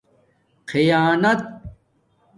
خیانَت 0.69 1.39